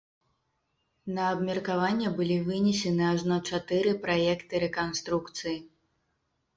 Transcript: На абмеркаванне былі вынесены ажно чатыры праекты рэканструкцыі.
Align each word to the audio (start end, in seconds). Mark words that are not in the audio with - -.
На 1.17 1.21
абмеркаванне 1.33 2.07
былі 2.17 2.39
вынесены 2.49 3.03
ажно 3.13 3.41
чатыры 3.53 3.95
праекты 4.09 4.67
рэканструкцыі. 4.69 5.57